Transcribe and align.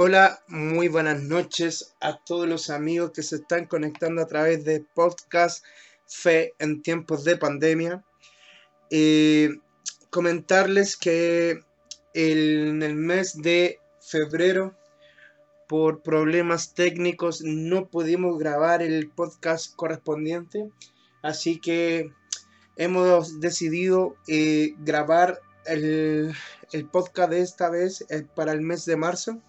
Hola, 0.00 0.44
muy 0.46 0.86
buenas 0.86 1.24
noches 1.24 1.92
a 2.00 2.18
todos 2.18 2.46
los 2.48 2.70
amigos 2.70 3.10
que 3.10 3.24
se 3.24 3.34
están 3.34 3.66
conectando 3.66 4.22
a 4.22 4.28
través 4.28 4.64
de 4.64 4.86
podcast 4.94 5.64
Fe 6.06 6.54
en 6.60 6.82
tiempos 6.82 7.24
de 7.24 7.36
pandemia. 7.36 8.04
Eh, 8.92 9.56
comentarles 10.08 10.96
que 10.96 11.64
en 12.14 12.80
el 12.84 12.94
mes 12.94 13.42
de 13.42 13.80
febrero, 14.00 14.78
por 15.66 16.00
problemas 16.00 16.74
técnicos, 16.74 17.42
no 17.42 17.88
pudimos 17.88 18.38
grabar 18.38 18.82
el 18.82 19.10
podcast 19.10 19.74
correspondiente, 19.74 20.70
así 21.22 21.58
que 21.58 22.12
hemos 22.76 23.40
decidido 23.40 24.14
eh, 24.28 24.76
grabar 24.78 25.40
el, 25.66 26.32
el, 26.70 26.86
podcast 26.86 27.30
de 27.32 27.40
esta 27.40 27.68
vez 27.68 28.06
eh, 28.10 28.24
para 28.36 28.52
el 28.52 28.60
mes 28.60 28.84
de 28.84 28.94
marzo. 28.94 29.42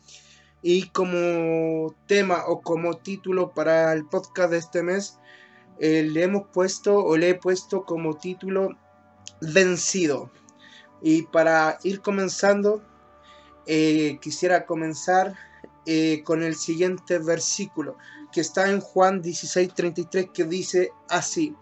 Y 0.62 0.90
como 0.90 1.96
tema 2.08 2.44
o 2.48 2.62
como 2.62 2.98
título 2.98 3.52
para 3.54 3.94
el 3.94 4.06
podcast 4.06 4.52
de 4.52 4.58
este 4.58 4.84
mes, 4.84 5.20
eh, 5.80 6.04
le 6.04 6.24
hemos 6.24 6.48
puesto 6.50 6.98
o 6.98 7.16
le 7.16 7.30
he 7.30 7.36
puesto 7.36 7.86
como 7.86 8.18
título 8.18 8.70
Vencido. 9.42 10.30
Y 11.02 11.24
para 11.24 11.80
ir 11.84 12.02
comenzando, 12.02 12.82
eh, 13.66 14.20
quisiera 14.22 14.66
comenzar 14.66 15.36
eh, 15.86 16.24
con 16.24 16.44
el 16.44 16.56
siguiente 16.56 17.20
versículo 17.20 17.98
que 18.32 18.42
está 18.42 18.70
en 18.70 18.82
Juan 18.82 19.22
16:33 19.22 20.32
que 20.32 20.44
dice 20.44 20.92
así, 21.08 21.56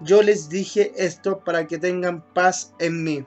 yo 0.00 0.22
les 0.22 0.48
dije 0.48 0.92
esto 0.96 1.40
para 1.40 1.66
que 1.66 1.78
tengan 1.78 2.22
paz 2.34 2.74
en 2.78 3.02
mí. 3.02 3.26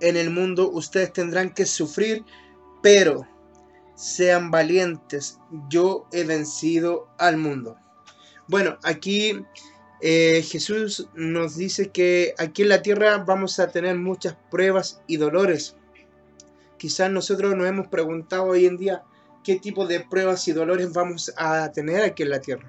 En 0.00 0.16
el 0.16 0.30
mundo 0.30 0.70
ustedes 0.70 1.12
tendrán 1.12 1.52
que 1.52 1.66
sufrir, 1.66 2.24
pero 2.82 3.26
sean 3.94 4.50
valientes, 4.50 5.38
yo 5.68 6.06
he 6.12 6.24
vencido 6.24 7.08
al 7.18 7.36
mundo. 7.36 7.76
Bueno, 8.48 8.78
aquí 8.82 9.44
eh, 10.00 10.42
Jesús 10.42 11.08
nos 11.14 11.56
dice 11.56 11.90
que 11.90 12.34
aquí 12.38 12.62
en 12.62 12.68
la 12.68 12.82
tierra 12.82 13.18
vamos 13.18 13.58
a 13.58 13.68
tener 13.68 13.96
muchas 13.96 14.36
pruebas 14.50 15.00
y 15.06 15.16
dolores. 15.16 15.76
Quizás 16.76 17.10
nosotros 17.10 17.56
nos 17.56 17.66
hemos 17.66 17.88
preguntado 17.88 18.44
hoy 18.44 18.66
en 18.66 18.76
día 18.76 19.02
qué 19.42 19.56
tipo 19.56 19.86
de 19.86 20.00
pruebas 20.00 20.46
y 20.48 20.52
dolores 20.52 20.92
vamos 20.92 21.32
a 21.36 21.70
tener 21.72 22.02
aquí 22.02 22.22
en 22.22 22.30
la 22.30 22.40
tierra. 22.40 22.68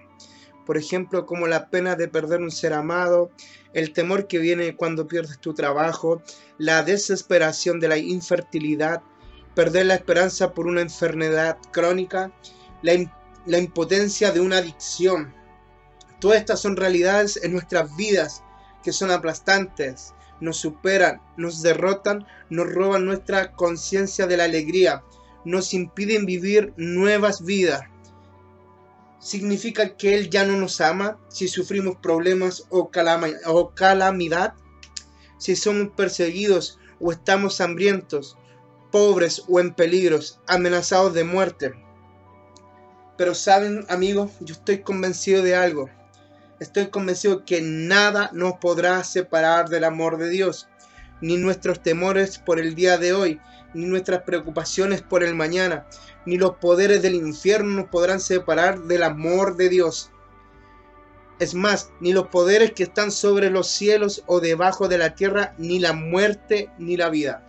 Por 0.66 0.78
ejemplo, 0.78 1.26
como 1.26 1.48
la 1.48 1.70
pena 1.70 1.96
de 1.96 2.08
perder 2.08 2.42
un 2.42 2.52
ser 2.52 2.74
amado, 2.74 3.30
el 3.74 3.94
temor 3.94 4.28
que 4.28 4.40
viene 4.40 4.76
cuando 4.76 5.08
pierdes 5.08 5.40
tu 5.40 5.54
trabajo, 5.54 6.22
la 6.58 6.84
desesperación 6.84 7.80
de 7.80 7.90
la 7.90 7.98
infertilidad, 7.98 9.02
perder 9.56 9.88
la 9.88 9.96
esperanza 9.96 10.54
por 10.54 10.68
una 10.68 10.82
enfermedad 10.82 11.58
crónica, 11.72 12.32
la, 12.82 13.58
impotencia 13.58 14.32
de 14.32 14.42
una 14.42 14.58
adicción. 14.58 15.34
Todas 16.20 16.40
estas 16.40 16.60
son 16.60 16.76
realidades 16.76 17.40
en 17.42 17.54
nuestras 17.54 17.96
vidas 17.96 18.44
que 18.84 18.92
son 18.92 19.12
aplastantes, 19.12 20.14
nos 20.42 20.58
superan, 20.58 21.22
nos 21.38 21.62
derrotan, 21.62 22.28
nos 22.50 22.68
roban 22.72 23.06
nuestra 23.06 23.54
conciencia 23.54 24.28
de 24.28 24.38
la 24.38 24.44
alegría, 24.44 25.04
nos 25.46 25.74
impiden 25.74 26.26
vivir 26.26 26.74
nuevas 26.78 27.44
vidas. 27.44 27.82
¿Significa 29.20 29.96
que 29.96 30.14
Él 30.14 30.30
ya 30.30 30.46
no 30.46 30.58
nos 30.58 30.82
ama 30.82 31.18
si 31.30 31.48
sufrimos 31.48 31.96
problemas 31.96 32.66
o, 32.70 32.90
calamidad? 32.90 34.54
Si 35.40 35.56
somos 35.56 35.90
perseguidos 35.96 36.80
o 37.00 37.12
estamos 37.12 37.60
hambrientos, 37.60 38.38
pobres 38.92 39.44
o 39.48 39.60
en 39.60 39.74
peligros, 39.74 40.40
amenazados 40.48 41.14
de 41.14 41.24
muerte. 41.24 41.74
Pero 43.18 43.34
saben, 43.34 43.86
amigos, 43.90 44.32
yo 44.42 44.54
estoy 44.54 44.80
convencido 44.80 45.42
de 45.42 45.56
algo. 45.56 45.90
Estoy 46.60 46.88
convencido 46.88 47.46
que 47.46 47.62
nada 47.62 48.30
nos 48.34 48.54
podrá 48.56 49.04
separar 49.04 49.70
del 49.70 49.84
amor 49.84 50.18
de 50.18 50.30
Dios, 50.30 50.68
ni 51.22 51.38
nuestros 51.38 51.82
temores 51.82 52.38
por 52.38 52.60
el 52.60 52.76
día 52.76 52.98
de 52.98 53.14
hoy, 53.14 53.42
ni 53.74 53.86
nuestras 53.86 54.24
preocupaciones 54.24 55.02
por 55.02 55.24
el 55.24 55.36
mañana, 55.36 55.86
ni 56.26 56.38
los 56.38 56.56
poderes 56.56 57.02
del 57.02 57.16
infierno 57.16 57.82
nos 57.82 57.90
podrán 57.90 58.20
separar 58.20 58.80
del 58.84 59.04
amor 59.04 59.58
de 59.58 59.70
Dios. 59.70 60.12
Es 61.40 61.54
más, 61.54 61.92
ni 62.00 62.14
los 62.14 62.28
poderes 62.28 62.72
que 62.72 62.84
están 62.84 63.12
sobre 63.12 63.50
los 63.50 63.68
cielos 63.68 64.24
o 64.26 64.40
debajo 64.40 64.88
de 64.88 64.98
la 64.98 65.16
tierra, 65.16 65.54
ni 65.58 65.80
la 65.80 65.92
muerte, 65.92 66.70
ni 66.80 66.96
la 66.96 67.10
vida. 67.10 67.45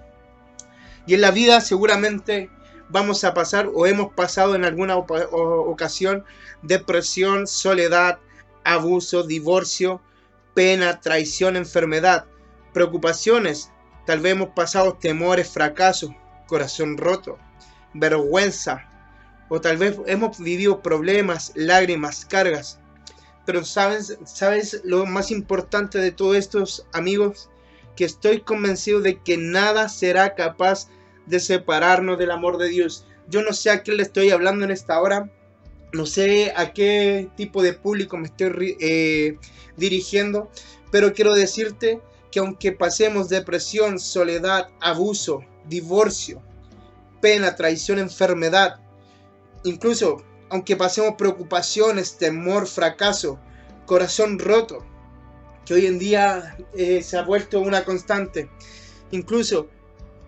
Y 1.07 1.15
en 1.15 1.21
la 1.21 1.31
vida 1.31 1.61
seguramente 1.61 2.51
vamos 2.89 3.25
a 3.25 3.35
pasar 3.35 3.71
o 3.73 3.87
hemos 3.87 4.13
pasado 4.13 4.55
en 4.55 4.65
alguna 4.65 4.97
ocasión 4.97 6.25
depresión, 6.63 7.47
soledad, 7.47 8.19
abuso, 8.65 9.23
divorcio, 9.23 10.01
pena, 10.55 11.01
traición, 11.01 11.57
enfermedad, 11.57 12.27
preocupaciones. 12.73 13.71
Tal 14.07 14.21
vez 14.21 14.33
hemos 14.33 14.51
pasado 14.51 14.95
temores, 14.95 15.51
fracasos, 15.51 16.11
corazón 16.47 16.97
roto, 16.97 17.39
vergüenza. 17.95 18.89
O 19.49 19.61
tal 19.61 19.77
vez 19.77 19.97
hemos 20.07 20.39
vivido 20.39 20.83
problemas, 20.83 21.53
lágrimas, 21.55 22.25
cargas. 22.25 22.81
Pero 23.45 23.65
sabes, 23.65 24.19
sabes 24.25 24.81
lo 24.85 25.07
más 25.07 25.31
importante 25.31 25.99
de 25.99 26.11
todos 26.11 26.37
estos 26.37 26.85
amigos, 26.93 27.49
que 27.97 28.05
estoy 28.05 28.41
convencido 28.41 29.01
de 29.01 29.21
que 29.21 29.37
nada 29.37 29.89
será 29.89 30.35
capaz 30.35 30.89
de 31.27 31.41
separarnos 31.41 32.19
del 32.19 32.31
amor 32.31 32.59
de 32.59 32.69
Dios. 32.69 33.07
Yo 33.29 33.43
no 33.43 33.53
sé 33.53 33.71
a 33.71 33.83
qué 33.83 33.93
le 33.93 34.03
estoy 34.03 34.31
hablando 34.31 34.65
en 34.65 34.71
esta 34.71 35.01
hora, 35.01 35.31
no 35.93 36.07
sé 36.07 36.53
a 36.57 36.73
qué 36.73 37.29
tipo 37.37 37.63
de 37.63 37.73
público 37.73 38.17
me 38.17 38.27
estoy 38.27 38.77
eh, 38.81 39.39
dirigiendo, 39.77 40.51
pero 40.93 41.13
quiero 41.13 41.35
decirte 41.35 42.01
que 42.31 42.39
aunque 42.39 42.73
pasemos 42.73 43.29
depresión, 43.29 43.99
soledad, 43.99 44.69
abuso, 44.81 45.41
divorcio, 45.69 46.43
pena, 47.21 47.57
traición, 47.57 47.99
enfermedad, 47.99 48.81
incluso 49.65 50.23
aunque 50.49 50.77
pasemos 50.77 51.15
preocupaciones, 51.17 52.19
temor, 52.19 52.69
fracaso, 52.69 53.41
corazón 53.85 54.39
roto, 54.39 54.85
que 55.67 55.75
hoy 55.75 55.87
en 55.87 55.99
día 55.99 56.57
eh, 56.75 57.03
se 57.03 57.19
ha 57.19 57.23
vuelto 57.23 57.61
una 57.61 57.85
constante, 57.85 58.49
incluso 59.11 59.69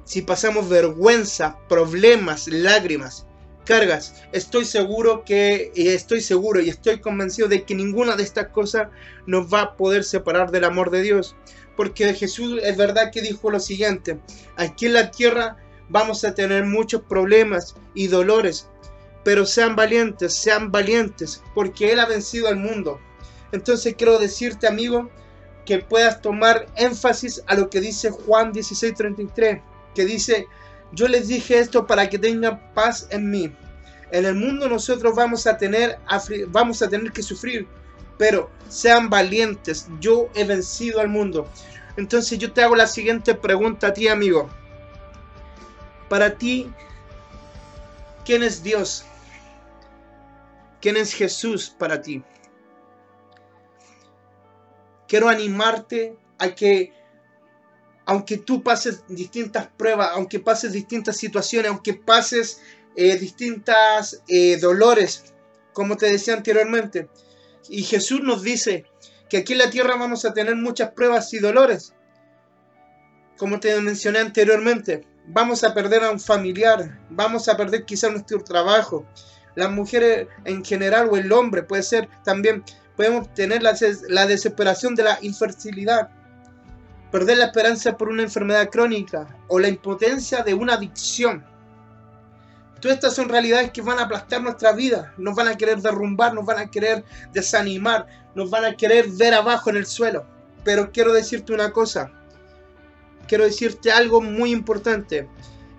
si 0.04 0.22
pasamos 0.22 0.68
vergüenza, 0.68 1.58
problemas, 1.68 2.48
lágrimas, 2.48 3.26
cargas, 3.64 4.14
estoy 4.32 4.64
seguro 4.64 5.24
que, 5.24 5.70
y 5.74 5.88
estoy 5.88 6.22
seguro 6.22 6.60
y 6.60 6.70
estoy 6.70 7.00
convencido 7.00 7.48
de 7.48 7.64
que 7.64 7.74
ninguna 7.74 8.16
de 8.16 8.22
estas 8.22 8.48
cosas 8.48 8.88
nos 9.26 9.52
va 9.52 9.60
a 9.60 9.76
poder 9.76 10.04
separar 10.04 10.50
del 10.50 10.64
amor 10.64 10.90
de 10.90 11.02
Dios. 11.02 11.36
Porque 11.76 12.12
Jesús 12.14 12.58
es 12.62 12.76
verdad 12.76 13.12
que 13.12 13.20
dijo 13.20 13.50
lo 13.50 13.60
siguiente, 13.60 14.18
aquí 14.56 14.86
en 14.86 14.94
la 14.94 15.10
tierra 15.10 15.58
vamos 15.90 16.24
a 16.24 16.34
tener 16.34 16.64
muchos 16.64 17.02
problemas 17.02 17.76
y 17.94 18.06
dolores, 18.08 18.68
pero 19.22 19.44
sean 19.44 19.76
valientes, 19.76 20.32
sean 20.32 20.72
valientes, 20.72 21.42
porque 21.54 21.92
Él 21.92 22.00
ha 22.00 22.06
vencido 22.06 22.48
al 22.48 22.56
mundo. 22.56 22.98
Entonces 23.52 23.94
quiero 23.96 24.18
decirte, 24.18 24.66
amigo, 24.66 25.10
que 25.68 25.80
puedas 25.80 26.22
tomar 26.22 26.64
énfasis 26.76 27.42
a 27.46 27.54
lo 27.54 27.68
que 27.68 27.82
dice 27.82 28.08
Juan 28.08 28.54
16:33 28.54 29.60
que 29.94 30.06
dice, 30.06 30.48
yo 30.92 31.06
les 31.08 31.28
dije 31.28 31.58
esto 31.58 31.86
para 31.86 32.08
que 32.08 32.18
tengan 32.18 32.72
paz 32.72 33.06
en 33.10 33.30
mí. 33.30 33.52
En 34.10 34.24
el 34.24 34.34
mundo 34.34 34.66
nosotros 34.66 35.14
vamos 35.14 35.46
a 35.46 35.58
tener, 35.58 35.98
vamos 36.48 36.80
a 36.80 36.88
tener 36.88 37.12
que 37.12 37.22
sufrir, 37.22 37.68
pero 38.16 38.50
sean 38.70 39.10
valientes, 39.10 39.88
yo 40.00 40.30
he 40.34 40.44
vencido 40.44 41.00
al 41.00 41.08
mundo. 41.08 41.46
Entonces 41.98 42.38
yo 42.38 42.50
te 42.50 42.62
hago 42.62 42.74
la 42.74 42.86
siguiente 42.86 43.34
pregunta 43.34 43.88
a 43.88 43.92
ti, 43.92 44.08
amigo. 44.08 44.48
Para 46.08 46.38
ti, 46.38 46.72
¿quién 48.24 48.42
es 48.42 48.62
Dios? 48.62 49.04
¿Quién 50.80 50.96
es 50.96 51.12
Jesús 51.12 51.68
para 51.78 52.00
ti? 52.00 52.22
Quiero 55.08 55.28
animarte 55.28 56.16
a 56.38 56.54
que 56.54 56.92
aunque 58.06 58.38
tú 58.38 58.62
pases 58.62 59.02
distintas 59.08 59.68
pruebas, 59.76 60.10
aunque 60.12 60.40
pases 60.40 60.72
distintas 60.72 61.16
situaciones, 61.16 61.70
aunque 61.70 61.94
pases 61.94 62.62
eh, 62.96 63.16
distintas 63.18 64.22
eh, 64.28 64.56
dolores, 64.58 65.34
como 65.72 65.96
te 65.96 66.06
decía 66.10 66.34
anteriormente. 66.34 67.08
Y 67.68 67.82
Jesús 67.82 68.20
nos 68.22 68.42
dice 68.42 68.86
que 69.28 69.36
aquí 69.36 69.52
en 69.52 69.58
la 69.58 69.70
tierra 69.70 69.96
vamos 69.96 70.24
a 70.24 70.32
tener 70.32 70.56
muchas 70.56 70.92
pruebas 70.92 71.32
y 71.34 71.38
dolores. 71.38 71.92
Como 73.36 73.60
te 73.60 73.78
mencioné 73.80 74.20
anteriormente, 74.20 75.06
vamos 75.26 75.62
a 75.62 75.74
perder 75.74 76.02
a 76.02 76.10
un 76.10 76.18
familiar, 76.18 76.98
vamos 77.10 77.48
a 77.48 77.56
perder 77.56 77.84
quizás 77.84 78.10
nuestro 78.10 78.42
trabajo. 78.42 79.06
Las 79.54 79.70
mujeres 79.70 80.28
en 80.44 80.64
general 80.64 81.08
o 81.10 81.16
el 81.16 81.30
hombre 81.30 81.62
puede 81.62 81.82
ser 81.82 82.08
también, 82.24 82.64
podemos 82.98 83.32
tener 83.32 83.62
la, 83.62 83.76
la 84.08 84.26
desesperación 84.26 84.96
de 84.96 85.04
la 85.04 85.18
infertilidad 85.22 86.10
perder 87.12 87.38
la 87.38 87.44
esperanza 87.44 87.96
por 87.96 88.08
una 88.08 88.24
enfermedad 88.24 88.68
crónica 88.70 89.28
o 89.46 89.60
la 89.60 89.68
impotencia 89.68 90.42
de 90.42 90.52
una 90.52 90.74
adicción. 90.74 91.44
Todas 92.80 92.96
estas 92.96 93.14
son 93.14 93.28
realidades 93.28 93.70
que 93.70 93.82
van 93.82 94.00
a 94.00 94.02
aplastar 94.02 94.42
nuestra 94.42 94.72
vida, 94.72 95.14
nos 95.16 95.36
van 95.36 95.46
a 95.46 95.56
querer 95.56 95.78
derrumbar, 95.78 96.34
nos 96.34 96.44
van 96.44 96.58
a 96.58 96.70
querer 96.72 97.04
desanimar, 97.32 98.06
nos 98.34 98.50
van 98.50 98.64
a 98.64 98.76
querer 98.76 99.08
ver 99.12 99.32
abajo 99.32 99.70
en 99.70 99.76
el 99.76 99.86
suelo. 99.86 100.26
Pero 100.64 100.90
quiero 100.90 101.12
decirte 101.12 101.52
una 101.52 101.70
cosa, 101.70 102.10
quiero 103.28 103.44
decirte 103.44 103.92
algo 103.92 104.20
muy 104.20 104.50
importante, 104.50 105.28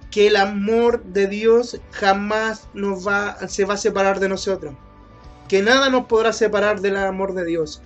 que 0.10 0.27
el 0.27 0.38
amor 0.38 1.04
de 1.04 1.27
Dios 1.27 1.81
jamás 1.92 2.69
nos 2.74 3.06
va, 3.06 3.38
se 3.50 3.66
va 3.66 3.74
a 3.74 3.77
separar 3.77 4.21
de 4.21 4.30
nosotros, 4.30 4.74
que 5.49 5.61
nada 5.61 5.89
nos 5.89 6.05
podrá 6.05 6.31
separar 6.31 6.79
del 6.79 6.95
amor 6.95 7.33
de 7.33 7.43
Dios, 7.43 7.81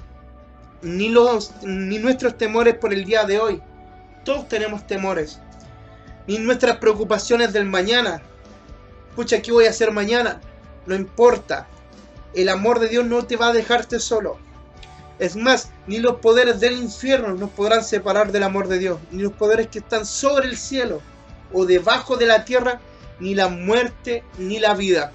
ni, 0.84 1.10
los, 1.10 1.52
ni 1.64 1.98
nuestros 1.98 2.38
temores 2.38 2.76
por 2.76 2.94
el 2.94 3.06
día 3.06 3.24
de 3.24 3.40
hoy, 3.40 3.62
todos 4.24 4.48
tenemos 4.48 4.86
temores, 4.86 5.40
ni 6.28 6.38
nuestras 6.38 6.78
preocupaciones 6.78 7.52
del 7.54 7.66
mañana, 7.66 8.22
Escucha, 9.14 9.44
¿qué 9.44 9.52
voy 9.52 9.68
a 9.68 9.70
hacer 9.70 9.92
mañana? 9.92 10.42
No 10.88 10.96
importa. 10.96 11.68
El 12.34 12.50
amor 12.50 12.80
de 12.80 12.88
Dios 12.88 13.06
no 13.06 13.24
te 13.28 13.38
va 13.38 13.50
a 13.50 13.54
dejarte 13.54 14.00
solo. 14.00 14.40
Es 15.20 15.36
más, 15.36 15.70
ni 15.86 16.00
los 16.00 16.16
poderes 16.16 16.60
del 16.60 16.74
infierno 16.74 17.36
nos 17.36 17.52
podrán 17.52 17.84
separar 17.84 18.32
del 18.32 18.42
amor 18.42 18.68
de 18.68 18.80
Dios, 18.80 18.98
ni 19.12 19.22
los 19.22 19.34
poderes 19.34 19.68
que 19.68 19.78
están 19.78 20.08
sobre 20.08 20.48
el 20.48 20.58
cielo 20.58 21.00
o 21.54 21.68
debajo 21.68 22.18
de 22.18 22.26
la 22.26 22.44
tierra, 22.44 22.82
ni 23.20 23.36
la 23.36 23.50
muerte, 23.50 24.24
ni 24.40 24.58
la 24.58 24.74
vida. 24.74 25.12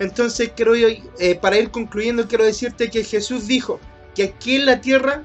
Entonces, 0.00 0.50
quiero, 0.56 0.74
eh, 0.74 1.38
para 1.40 1.58
ir 1.58 1.70
concluyendo, 1.70 2.26
quiero 2.26 2.44
decirte 2.44 2.90
que 2.90 3.04
Jesús 3.04 3.46
dijo 3.46 3.78
que 4.14 4.24
aquí 4.24 4.56
en 4.56 4.66
la 4.66 4.80
tierra 4.80 5.22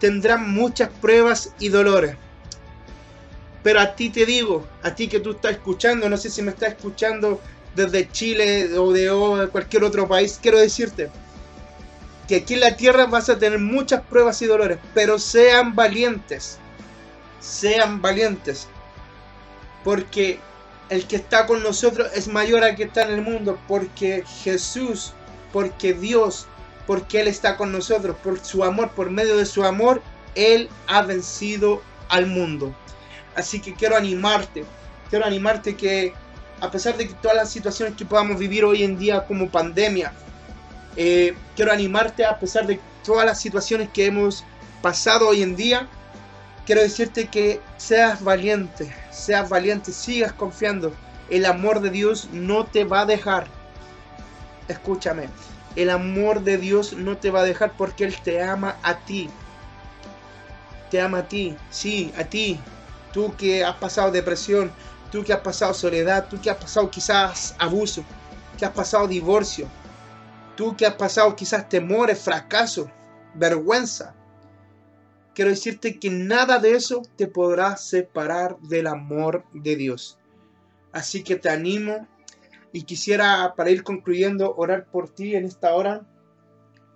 tendrán 0.00 0.52
muchas 0.52 0.88
pruebas 1.00 1.52
y 1.58 1.68
dolores. 1.68 2.16
Pero 3.62 3.80
a 3.80 3.94
ti 3.94 4.08
te 4.08 4.24
digo, 4.24 4.66
a 4.82 4.94
ti 4.94 5.06
que 5.06 5.20
tú 5.20 5.32
estás 5.32 5.52
escuchando, 5.52 6.08
no 6.08 6.16
sé 6.16 6.30
si 6.30 6.40
me 6.40 6.50
estás 6.50 6.70
escuchando 6.70 7.40
desde 7.76 8.10
Chile 8.10 8.76
o 8.78 8.92
de 8.92 9.48
cualquier 9.48 9.84
otro 9.84 10.08
país, 10.08 10.38
quiero 10.40 10.58
decirte 10.58 11.10
que 12.26 12.36
aquí 12.36 12.54
en 12.54 12.60
la 12.60 12.76
tierra 12.76 13.04
vas 13.04 13.28
a 13.28 13.38
tener 13.38 13.58
muchas 13.58 14.00
pruebas 14.02 14.40
y 14.40 14.46
dolores, 14.46 14.78
pero 14.94 15.18
sean 15.18 15.74
valientes, 15.74 16.58
sean 17.40 18.00
valientes, 18.00 18.66
porque 19.82 20.38
el 20.88 21.06
que 21.06 21.16
está 21.16 21.46
con 21.46 21.62
nosotros 21.62 22.10
es 22.14 22.28
mayor 22.28 22.62
al 22.62 22.76
que 22.76 22.84
está 22.84 23.02
en 23.02 23.14
el 23.14 23.22
mundo, 23.22 23.58
porque 23.66 24.24
Jesús, 24.42 25.12
porque 25.52 25.94
Dios, 25.94 26.46
porque 26.86 27.20
Él 27.20 27.28
está 27.28 27.56
con 27.56 27.72
nosotros, 27.72 28.16
por 28.22 28.44
su 28.44 28.64
amor, 28.64 28.90
por 28.90 29.10
medio 29.10 29.36
de 29.36 29.46
su 29.46 29.64
amor, 29.64 30.02
Él 30.34 30.68
ha 30.86 31.02
vencido 31.02 31.82
al 32.08 32.26
mundo. 32.26 32.74
Así 33.34 33.60
que 33.60 33.74
quiero 33.74 33.96
animarte, 33.96 34.64
quiero 35.10 35.24
animarte 35.24 35.76
que 35.76 36.12
a 36.60 36.70
pesar 36.70 36.96
de 36.96 37.06
todas 37.06 37.36
las 37.36 37.50
situaciones 37.50 37.96
que 37.96 38.04
podamos 38.04 38.38
vivir 38.38 38.64
hoy 38.64 38.84
en 38.84 38.98
día 38.98 39.26
como 39.26 39.50
pandemia, 39.50 40.12
eh, 40.96 41.34
quiero 41.56 41.72
animarte 41.72 42.24
a 42.24 42.38
pesar 42.38 42.66
de 42.66 42.78
todas 43.04 43.26
las 43.26 43.40
situaciones 43.40 43.88
que 43.92 44.06
hemos 44.06 44.44
pasado 44.80 45.28
hoy 45.28 45.42
en 45.42 45.56
día, 45.56 45.88
quiero 46.66 46.82
decirte 46.82 47.26
que 47.26 47.60
seas 47.76 48.22
valiente, 48.22 48.94
seas 49.14 49.48
valiente, 49.48 49.92
sigas 49.92 50.32
confiando. 50.32 50.92
El 51.30 51.46
amor 51.46 51.80
de 51.80 51.90
Dios 51.90 52.28
no 52.32 52.66
te 52.66 52.84
va 52.84 53.02
a 53.02 53.06
dejar. 53.06 53.46
Escúchame, 54.68 55.28
el 55.76 55.90
amor 55.90 56.42
de 56.42 56.58
Dios 56.58 56.92
no 56.92 57.16
te 57.16 57.30
va 57.30 57.40
a 57.40 57.44
dejar 57.44 57.72
porque 57.76 58.04
Él 58.04 58.16
te 58.22 58.42
ama 58.42 58.76
a 58.82 58.98
ti. 58.98 59.30
Te 60.90 61.00
ama 61.00 61.18
a 61.18 61.28
ti, 61.28 61.56
sí, 61.70 62.12
a 62.18 62.24
ti, 62.24 62.60
tú 63.12 63.34
que 63.36 63.64
has 63.64 63.76
pasado 63.76 64.10
depresión, 64.10 64.70
tú 65.10 65.24
que 65.24 65.32
has 65.32 65.40
pasado 65.40 65.74
soledad, 65.74 66.26
tú 66.28 66.40
que 66.40 66.50
has 66.50 66.56
pasado 66.56 66.90
quizás 66.90 67.54
abuso, 67.58 68.04
que 68.58 68.64
has 68.64 68.72
pasado 68.72 69.08
divorcio, 69.08 69.66
tú 70.56 70.76
que 70.76 70.86
has 70.86 70.94
pasado 70.94 71.34
quizás 71.34 71.68
temores, 71.68 72.20
fracaso, 72.20 72.90
vergüenza. 73.34 74.14
Quiero 75.34 75.50
decirte 75.50 75.98
que 75.98 76.10
nada 76.10 76.58
de 76.58 76.72
eso 76.72 77.02
te 77.16 77.26
podrá 77.26 77.76
separar 77.76 78.58
del 78.60 78.86
amor 78.86 79.44
de 79.52 79.74
Dios. 79.74 80.18
Así 80.92 81.24
que 81.24 81.36
te 81.36 81.48
animo 81.48 82.06
y 82.72 82.82
quisiera, 82.82 83.54
para 83.56 83.70
ir 83.70 83.82
concluyendo, 83.82 84.54
orar 84.56 84.86
por 84.86 85.08
ti 85.08 85.34
en 85.34 85.44
esta 85.44 85.74
hora. 85.74 86.06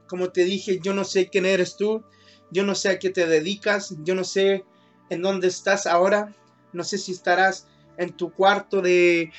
Como 0.07 0.31
te 0.31 0.45
dije, 0.45 0.79
yo 0.81 0.95
no 0.95 1.05
sé 1.05 1.29
quién 1.29 1.47
eres 1.47 1.77
tú, 1.77 2.05
yo 2.51 2.65
no 2.65 2.75
sé 2.75 2.91
a 2.91 2.99
qué 2.99 3.11
te 3.11 3.27
dedicas, 3.27 3.97
yo 4.05 4.15
no 4.15 4.25
sé 4.25 4.65
en 5.11 5.23
dónde 5.23 5.49
estás 5.49 5.87
ahora. 5.87 6.35
No 6.73 6.85
sé 6.85 6.99
si 6.99 7.13
estarás 7.13 7.67
en 7.97 8.13
tu 8.13 8.33
cuarto 8.33 8.81
de, 8.81 9.33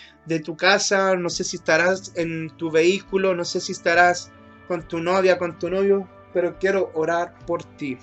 tu 0.43 0.57
casa, 0.57 1.15
no 1.15 1.29
sé 1.29 1.43
si 1.43 1.55
estarás 1.55 2.11
en 2.15 2.49
tu 2.57 2.69
vehículo, 2.69 3.33
no 3.33 3.45
sé 3.45 3.61
si 3.61 3.71
estarás 3.71 4.31
con 4.67 4.87
tu 4.87 4.99
novia, 4.99 5.37
con 5.37 5.57
tu 5.57 5.69
novio, 5.69 6.07
pero 6.33 6.59
quiero 6.59 6.91
orar 6.93 7.33
por 7.45 7.63
ti. 7.63 7.97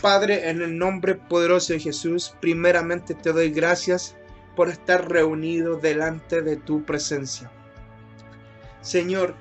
Padre, 0.00 0.48
en 0.48 0.62
el 0.62 0.78
nombre 0.78 1.14
poderoso 1.14 1.72
de 1.72 1.80
Jesús, 1.80 2.34
primeramente 2.40 3.14
te 3.14 3.32
doy 3.32 3.50
gracias 3.50 4.16
por 4.54 4.68
estar 4.68 5.08
reunido 5.08 5.76
delante 5.76 6.42
de 6.42 6.56
tu 6.56 6.84
presencia. 6.84 7.50
Señor, 8.80 9.34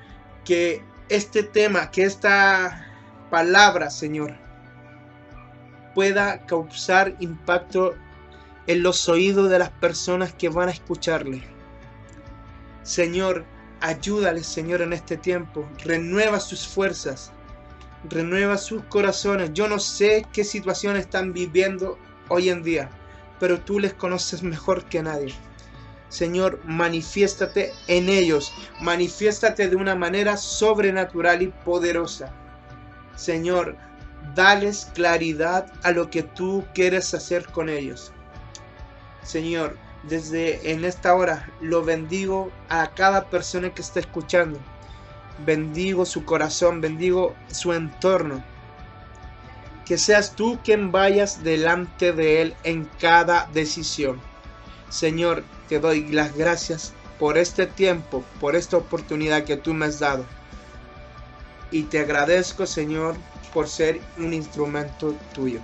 que 0.45 0.83
este 1.09 1.43
tema, 1.43 1.91
que 1.91 2.03
esta 2.03 2.85
palabra, 3.29 3.89
Señor, 3.89 4.35
pueda 5.93 6.45
causar 6.45 7.15
impacto 7.19 7.95
en 8.67 8.83
los 8.83 9.07
oídos 9.09 9.49
de 9.49 9.59
las 9.59 9.69
personas 9.69 10.33
que 10.33 10.49
van 10.49 10.69
a 10.69 10.73
escucharle. 10.73 11.43
Señor, 12.83 13.45
ayúdale, 13.79 14.43
Señor, 14.43 14.81
en 14.81 14.93
este 14.93 15.17
tiempo. 15.17 15.67
Renueva 15.83 16.39
sus 16.39 16.67
fuerzas. 16.67 17.31
Renueva 18.03 18.57
sus 18.57 18.83
corazones. 18.83 19.53
Yo 19.53 19.67
no 19.67 19.79
sé 19.79 20.25
qué 20.31 20.43
situación 20.43 20.95
están 20.95 21.33
viviendo 21.33 21.97
hoy 22.29 22.49
en 22.49 22.63
día, 22.63 22.89
pero 23.39 23.59
tú 23.59 23.79
les 23.79 23.93
conoces 23.93 24.43
mejor 24.43 24.85
que 24.85 25.01
nadie. 25.01 25.33
Señor, 26.09 26.61
manifiéstate 26.63 27.73
en 27.87 28.09
ellos. 28.09 28.53
Manifiéstate 28.81 29.67
de 29.67 29.75
una 29.75 29.95
manera 29.95 30.37
sobrenatural 30.37 31.41
y 31.41 31.47
poderosa. 31.65 32.33
Señor, 33.15 33.75
dales 34.35 34.89
claridad 34.93 35.71
a 35.83 35.91
lo 35.91 36.09
que 36.09 36.23
tú 36.23 36.65
quieres 36.73 37.13
hacer 37.13 37.45
con 37.47 37.67
ellos. 37.67 38.13
Señor, 39.23 39.77
desde 40.03 40.71
en 40.71 40.85
esta 40.85 41.13
hora 41.13 41.51
lo 41.59 41.83
bendigo 41.83 42.51
a 42.69 42.91
cada 42.91 43.29
persona 43.29 43.73
que 43.73 43.81
está 43.81 43.99
escuchando. 43.99 44.59
Bendigo 45.45 46.05
su 46.05 46.25
corazón, 46.25 46.81
bendigo 46.81 47.35
su 47.51 47.73
entorno. 47.73 48.43
Que 49.85 49.97
seas 49.97 50.35
tú 50.35 50.59
quien 50.63 50.91
vayas 50.91 51.43
delante 51.43 52.11
de 52.11 52.41
él 52.41 52.55
en 52.63 52.85
cada 52.99 53.47
decisión. 53.53 54.19
Señor, 54.89 55.43
te 55.69 55.79
doy 55.79 56.07
las 56.07 56.35
gracias 56.35 56.93
por 57.19 57.37
este 57.37 57.67
tiempo, 57.67 58.23
por 58.39 58.55
esta 58.55 58.77
oportunidad 58.77 59.43
que 59.43 59.57
tú 59.57 59.73
me 59.73 59.85
has 59.85 59.99
dado. 59.99 60.25
Y 61.71 61.83
te 61.83 61.99
agradezco, 61.99 62.65
Señor, 62.65 63.15
por 63.53 63.67
ser 63.67 63.99
un 64.17 64.33
instrumento 64.33 65.15
tuyo. 65.33 65.59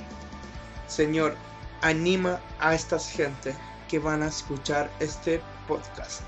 Señor, 0.87 1.35
anima 1.81 2.39
a 2.59 2.75
estas 2.75 3.09
gente 3.09 3.55
que 3.87 3.99
van 3.99 4.23
a 4.23 4.27
escuchar 4.27 4.91
este 4.99 5.41
podcast. 5.67 6.21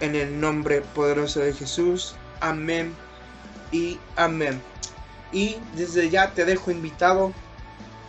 En 0.00 0.14
el 0.14 0.40
nombre 0.40 0.80
poderoso 0.80 1.40
de 1.40 1.52
Jesús. 1.52 2.16
Amén 2.42 2.92
y 3.70 3.98
amén. 4.16 4.60
Y 5.32 5.56
desde 5.76 6.10
ya 6.10 6.32
te 6.32 6.44
dejo 6.44 6.70
invitado 6.70 7.32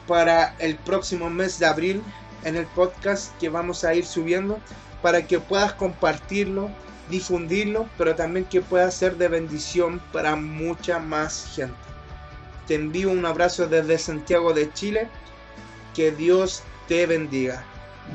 para 0.08 0.56
el 0.58 0.75
próximo 0.75 1.30
mes 1.30 1.60
de 1.60 1.68
abril 1.68 2.04
en 2.44 2.56
el 2.56 2.66
podcast 2.66 3.38
que 3.38 3.50
vamos 3.50 3.84
a 3.84 3.94
ir 3.94 4.06
subiendo 4.06 4.60
para 5.04 5.25
que 5.28 5.40
puedas 5.40 5.74
compartirlo, 5.74 6.70
difundirlo, 7.10 7.88
pero 7.98 8.16
también 8.16 8.46
que 8.46 8.62
pueda 8.62 8.90
ser 8.90 9.18
de 9.18 9.28
bendición 9.28 10.02
para 10.12 10.36
mucha 10.36 10.98
más 10.98 11.54
gente. 11.56 11.75
Te 12.68 12.75
envío 12.75 13.12
un 13.12 13.25
abrazo 13.25 13.68
desde 13.68 14.00
Santiago 14.00 14.52
de 14.54 14.72
Chile. 14.74 15.10
Que 15.94 16.12
Dios 16.12 16.63
te 16.88 17.06
bendiga. 17.06 17.63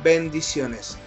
Bendiciones. 0.03 0.99